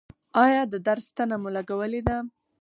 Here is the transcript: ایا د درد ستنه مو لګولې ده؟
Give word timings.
ایا 0.43 0.61
د 0.73 0.75
درد 0.87 1.03
ستنه 1.09 1.35
مو 1.41 1.49
لګولې 1.55 2.01
ده؟ 2.07 2.17